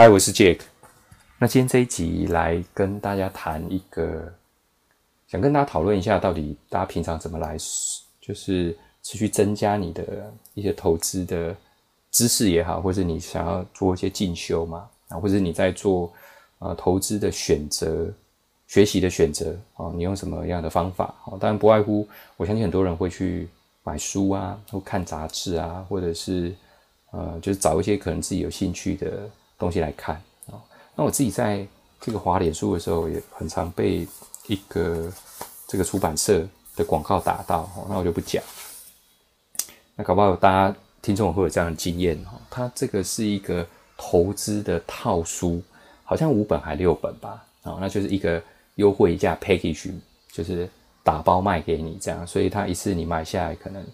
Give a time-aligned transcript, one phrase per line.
[0.00, 0.60] 嗨，我是 Jack。
[1.38, 4.32] 那今天这一集来跟大家谈一个，
[5.28, 7.54] 想跟大家讨论一下，到底大家平常怎么来，
[8.18, 11.54] 就是持续增加你的一些投资的
[12.10, 16.10] 知识也好，或者你想要做一些进修嘛，啊，或者你在做
[16.60, 18.10] 呃投资的选择、
[18.68, 21.14] 学习的选择啊，你用什么样的方法？
[21.26, 23.46] 啊，当然不外乎，我相信很多人会去
[23.82, 26.54] 买书啊，或看杂志啊，或者是
[27.10, 29.28] 呃，就是找一些可能自己有兴趣的
[29.60, 30.16] 东西来看
[30.50, 30.58] 啊。
[30.96, 31.64] 那我自己在
[32.00, 34.04] 这个华脸书的时候，也很常被
[34.48, 35.12] 一个
[35.68, 38.42] 这个出版社的广告打到，那我就不讲。
[39.94, 45.62] 那搞不好大家听众会有这样的经验哦，它这个是一个投资的套书，
[46.04, 48.42] 好像五本还六本吧，啊，那就是一个
[48.76, 49.92] 优惠价 package，
[50.32, 50.68] 就是
[51.04, 53.84] 打包卖给你这样，所以它一次你买下来，可能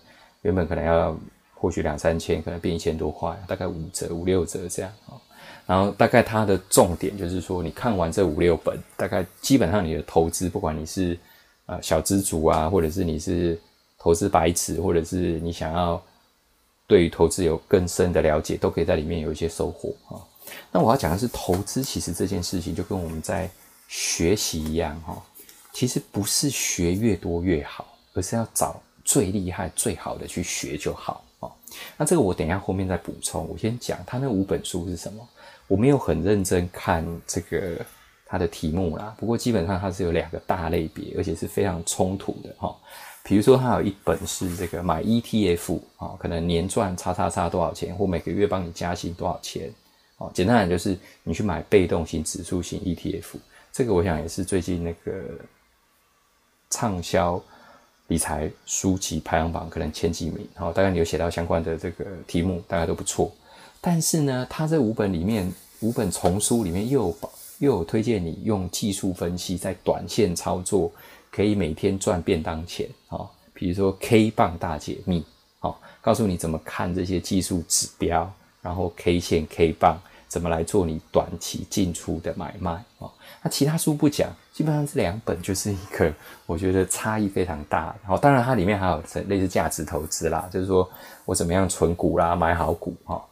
[0.43, 1.17] 原本可能要
[1.55, 5.19] 或许两三千，可能变一千多块，大概五折五六折这样啊。
[5.67, 11.19] 然后大概它的重点就是说，你看完这五六本，大概基本上你的投资，不管你是
[11.67, 13.61] 呃小资族啊，或者是你是
[13.99, 16.01] 投资白痴，或者是你想要
[16.87, 20.23] 对于投资有更深的了解，都可以在里面有一些收获啊。
[20.71, 23.51] 那我要讲的是，投资其实这件事情就跟我们在
[23.89, 25.21] 学习一样哈，
[25.73, 31.51] 其实不是学越多越好，而是要找最厉害、最好的去学就好啊。
[31.97, 35.29] 那这个我等一下后面再补充，我先讲他那五本书是什么。
[35.69, 37.85] 我没有很认真看这个
[38.25, 42.77] 它的题目啦，不过基本上它是有两个大类别，而且是非常冲突的哈。
[43.23, 49.69] 比如说，它有一本是这个买 ETF 啊，可能年赚叉叉叉多少钱，或每个月帮你加薪多少钱
[50.19, 50.31] 哦。
[50.33, 53.35] 简单讲就是你去买被动型指数型 ETF，
[53.73, 55.25] 这个我想也是最近那个
[56.71, 57.43] 畅销
[58.07, 60.73] 理财书籍排行榜可能前几名哦。
[60.73, 63.33] 大概你有写到相关的这个题目，大概都不错。
[63.81, 67.19] 但是呢，它这五本里面，五本丛书里面又有
[67.59, 70.91] 又有推荐你用技术分析，在短线操作
[71.31, 73.21] 可以每天赚便当钱啊。
[73.55, 75.25] 比如说 K 棒大解密，
[75.61, 79.99] 好，告诉你怎么看这些技术指标，然后 K 线 K 棒
[80.29, 83.09] 怎么来做你短期进出的买卖啊。
[83.43, 86.13] 那其他书不讲，基本上这两本就是一个
[86.45, 87.97] 我觉得差异非常大。
[88.03, 90.87] 然后当然它里面还有类似价值投资啦，就是说
[91.25, 93.25] 我怎么样存股啦，买好股哈。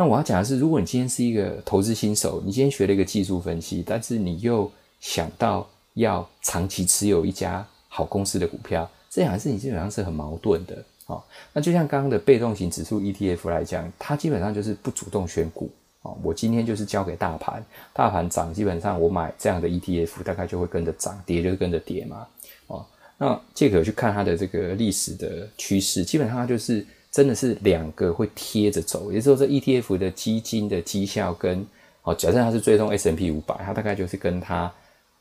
[0.00, 11.22] 那我要讲的是，如果你今天是一个投资新手，你今天学了一个技术分析，但是你又想到要长期持有一家好公司的股票，这两件事情基本上是很矛盾的啊。
[11.52, 16.10] 那就像刚刚的被动型指数 ETF 来讲，它基本上就是不主动选股啊。
[16.22, 17.62] 我今天就是交给大盘，
[17.92, 22.26] 大盘涨，基本上我买这样的 ETF，大概就会跟着涨，跌就跟着跌嘛。
[22.68, 22.86] 哦，
[23.18, 26.86] 那借可去看它的这个历史的趋势，基本上它就是。
[27.10, 31.66] 真的是两个会贴着走，也就是说，这 ETF 的基金的绩效跟
[32.02, 34.72] 哦，假设它是追踪 S M P 五百，它大概就是跟它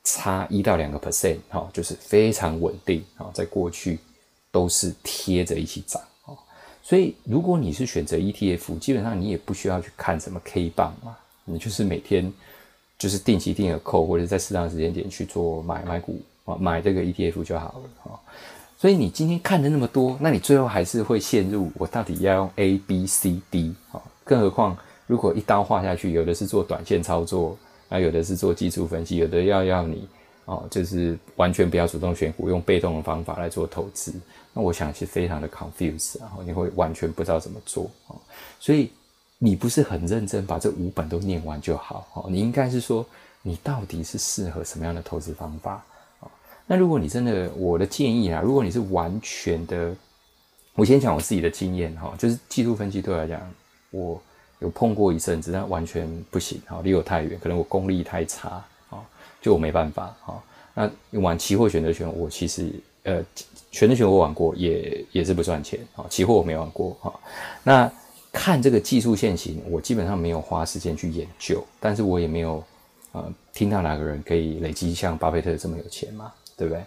[0.04, 4.00] 差一到两个 percent，哈，就是非常稳定啊，在过去
[4.52, 6.38] 都是贴着一起涨哦。
[6.84, 12.32] 所以，如果你是选择 ETF，基本上你也不需要去看什么 K 棒嘛，你就是每天
[12.98, 18.20] 就是定期定额扣，或者在适当时间点去做买买股啊，买这个 ETF 就好了哈。
[18.80, 24.02] 所以你今天看的那么多，那你最后还是会陷入我到底要用 A、B、C、D 啊？
[24.24, 27.58] 更何况如果一刀划下去，有的是做短线操作，
[27.90, 30.08] 那，有的是做技术分析，有的要要你
[30.46, 34.14] 哦，就是完全不要主动选股，用被动的方法来做投资。
[34.54, 38.16] 那我想是非常的 confuse，然后你会完全不知道怎么做啊。
[38.62, 38.90] 所以
[39.40, 43.06] 你不是很认真把这五本都念完就好哦，你应该是说
[43.42, 45.84] 你到底是适合什么样的投资方法？
[46.72, 49.92] 那如果你真的，我的建议啊，如果你是完全的，
[50.76, 53.42] 我先讲我自己的经验哈，就是技术分析对我来讲，
[53.90, 54.22] 我
[54.60, 59.02] 有碰过一阵子，但完全不行哈，离我太远，可能我功力太差啊，
[59.42, 60.44] 就我没办法哈。
[60.76, 63.20] 那玩期货选择权，我其实呃，
[63.72, 67.20] 选择权我玩过，也也是不赚钱啊，期货我没玩过哈。
[67.64, 67.92] 那
[68.32, 72.64] 看这个技术线型，我基本上没有花时间去研究，但是我也没有
[73.14, 76.32] 呃听到哪个人可以累积像巴菲特这么有钱嘛。
[76.60, 76.84] 对不对？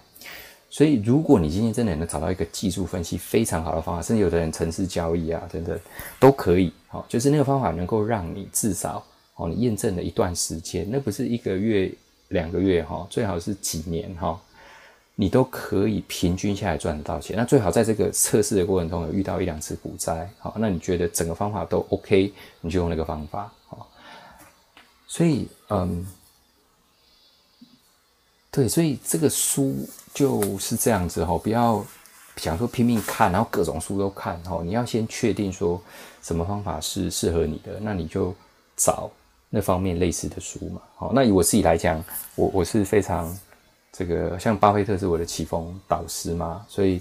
[0.69, 5.79] 所以，如果你今天真的能找到一个技术分析非常好的方法，甚至有的人城市交易啊，等等
[6.19, 6.73] 都可以。
[6.89, 9.05] 好，就是那个方法能够让你至少
[9.37, 11.93] 哦，你验证了一段时间，那不是一个月、
[12.29, 14.41] 两个月哈，最好是几年哈，
[15.15, 17.37] 你都可以平均下来赚得到钱。
[17.37, 22.33] 那最好在这个测试的过程中有遇到一两次股灾，好，那你觉得整个方法都 OK，
[22.63, 23.87] 你就用那个方法好。
[25.07, 26.07] 所以，嗯。
[28.53, 29.75] 对，所以这个书
[30.13, 31.83] 就是这样子哈，不要
[32.37, 34.61] 想说拼命看，然后各种书都看哈。
[34.63, 35.81] 你要先确定说
[36.23, 38.35] 什么方法是适合你的，那你就
[38.77, 39.11] 找
[39.49, 40.83] 那方面类似的书嘛。
[40.97, 42.05] 好，那以我自己来讲，
[42.35, 43.35] 我我是非常
[43.91, 47.01] 这个像巴菲特是我的启蒙导师嘛，所以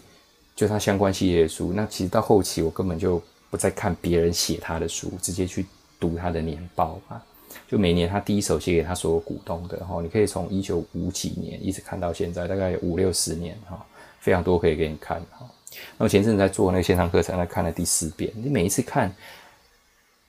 [0.56, 5.66] 就他相关系列的书，那其实到后期我根本就不再看别人写他的书，直接去
[6.00, 7.22] 读他的年报嘛。
[7.68, 13.86] 就每年他第一手写给他所有股东的哈，你可以从一九五几年一直看到现在，大概五六十年哈，
[14.20, 15.50] 非常多可以给你看哈。
[15.98, 19.14] 那我前阵子在做那个线上课程，那看了第四遍，你每一次看，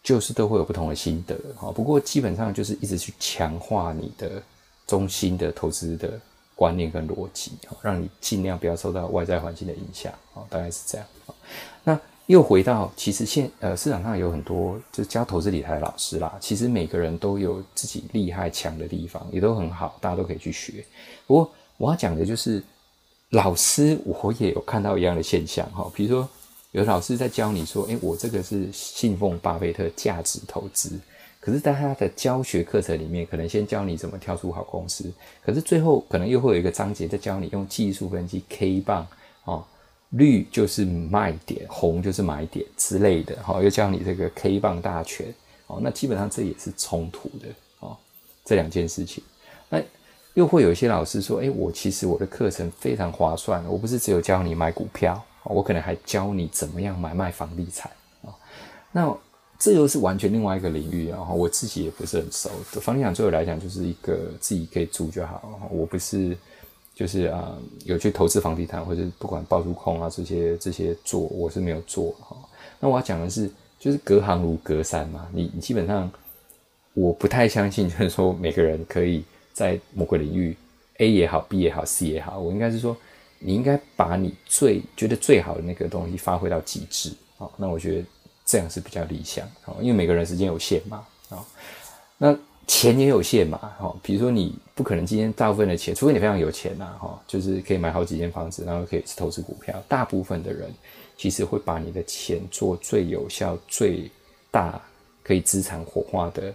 [0.02, 1.72] 就是都会有不同的心得哈。
[1.72, 4.42] 不过基本上就是一直去强化你的
[4.86, 6.20] 中心的投资的
[6.54, 11.06] 观念跟逻辑哈让你尽量不要受到外在环境的影响啊，大概是这样
[11.82, 20.84] 那又回到其实现呃市场上有很多就教投资理财的老师啦，其实每个人都有自己厉害强的地方，也都很好，大家都可以去学。
[21.26, 22.62] 不过我要讲的就是。
[23.32, 26.28] 老师，我也有看到一样的现象哈，比如说
[26.72, 31.00] 有老师在教你说，诶，我这个是信奉巴菲特价值投资，
[31.40, 35.10] 可是在他的教学课程里面，可能先教你怎么跳出好公司，
[35.42, 39.06] 可是最后可能又会有一个章节在教你用技术分析 K 棒
[39.44, 39.64] 哦，
[40.12, 45.26] 绿就是卖点，红就是买点之类的，哈，又教你这个 K 棒大全
[45.66, 47.48] 哦，那基本上这也是冲突的
[47.80, 47.96] 哦，
[48.44, 49.22] 这两件事情，
[49.68, 49.82] 那。
[50.34, 57.92] 又会有一些老师说：“哎，我其实我的课程非常划算，我不是只有教你买股票，我可能还教你怎么样买卖房地产
[58.22, 58.32] 啊。
[58.92, 59.14] 那
[59.58, 61.28] 这又是完全另外一个领域啊。
[61.30, 62.48] 我自己也不是很熟，
[62.80, 65.68] 房地产对我来讲就是一个自己可以住就好。
[65.70, 66.34] 我不是
[67.02, 67.52] 就是啊
[67.84, 72.36] 有去投资房地产或者不管包租控啊这些这些做，我是没有做哈。
[72.78, 75.26] 那我要讲的是，就是隔行如隔山嘛。
[75.32, 76.08] 你你基本上
[76.94, 79.24] 我不太相信，就是说每个人可以。
[79.54, 80.56] 在某个领域
[80.96, 82.96] ，A 也好，B 也好，C 也好，我应该是说，
[83.38, 87.46] 你应该把你最觉得最好的那个东西发挥到极致啊。
[87.58, 88.04] 那我觉得
[88.46, 91.44] 这样是比较理想啊，因为每个人时间有限嘛啊，
[92.16, 92.34] 那
[92.72, 93.94] 钱也有限嘛哈。
[94.02, 99.74] 比如说你不可能今天大部分的钱，除非你非常有钱呐哈，就是可以买好几间房子，然后可以投资股票。
[99.86, 100.72] 大部分的人
[101.18, 104.10] 其实会把你的钱做最有效、最
[104.50, 104.80] 大
[105.22, 106.54] 可以资产火化的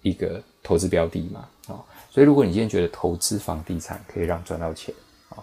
[0.00, 1.76] 一个投资标的嘛啊。
[2.10, 4.94] 所以，如果你今天觉得投资房地产可以让赚到钱
[5.28, 5.36] 啊，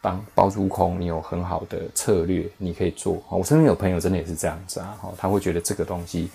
[0.00, 3.22] 当包租空，你有很好的策略，你可以做。
[3.28, 6.30] 我身边有朋友真的也是这样子啊，他会觉得这个东西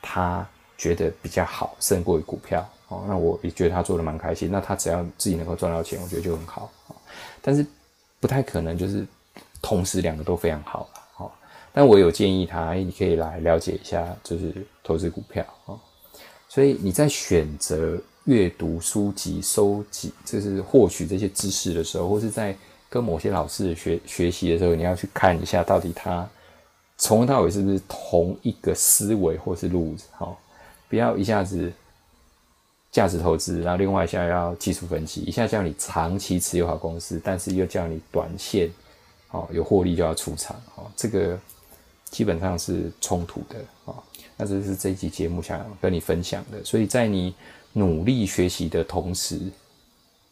[0.00, 0.46] 他
[0.84, 2.68] 觉得比较好，胜过于股票。
[2.88, 4.50] 哦，那我也觉得他做的蛮开心。
[4.50, 6.70] 那他只要自己能够赚到钱，我觉得就很好。
[7.40, 7.64] 但是
[8.20, 9.06] 不太可能就是
[9.62, 11.24] 同时两个都非常好了。
[11.24, 11.30] 哦，
[11.72, 14.52] 但我有建议他，你可以来了解一下，就是
[14.82, 15.72] 投资股票啊。
[16.48, 17.98] 所以你在选择。
[18.26, 22.56] 阅读书籍、收集，就是获取这些知识的时候，或是在
[22.88, 26.26] 跟某些老师学学习的时候，你要去看一下，到底他
[26.96, 30.40] 从头到尾是不是同一个思维或是路子，好，
[30.94, 31.72] 不要一下子
[32.92, 38.70] 价值投资，然后另外一下要技术分析，一下叫你长期持有好公司，但是又叫你短线，
[39.32, 41.36] 哦，有获利就要出场，哦，这个
[42.04, 43.56] 基本上是冲突的，
[43.90, 43.98] 啊，
[44.36, 47.34] 那这是这一集节目想跟你分享的，所以在你。
[47.76, 49.36] 努力学习的同时，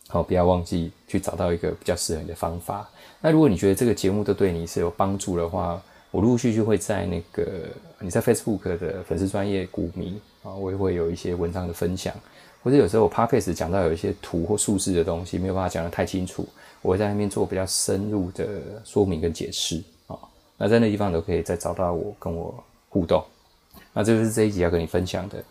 [0.06, 2.88] 好，不要忘记去找到一个比较适合你的方法。
[3.20, 7.66] 那如果你觉得这个节目都对你是有帮助的话，我陆陆续续会在那个
[7.98, 12.14] 你在 Facebook 的粉丝专业股民啊，我也会有一些文章的分享，
[12.62, 16.46] 或者有时候我 Podcast 讲到有一些图或数字的东西没有办法讲得太清楚，
[16.80, 18.46] 我会在那边做比较深入的
[18.84, 20.18] 说明跟解释啊。
[20.56, 23.24] 那在那地方都可以再找到我跟我互动。
[23.92, 25.42] 那这就是这一集要跟你分享的。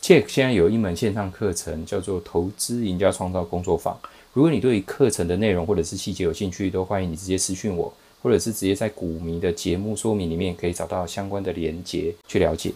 [0.00, 3.94] Jack 现在有一门线上课程，叫做《投资赢家创造工作坊》。
[4.32, 12.72] 如果你对于课程的内容或者是细节有兴趣，都欢迎你直接私讯我，或者是直接在股民的节目说明里面可以找到相关的连接去了解。